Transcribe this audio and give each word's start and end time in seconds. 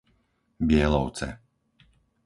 Bielovce 0.69 1.27